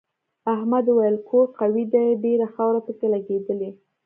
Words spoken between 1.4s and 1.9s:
قوي